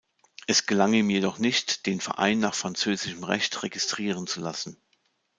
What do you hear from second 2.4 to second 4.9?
französischem Recht registrieren zu lassen.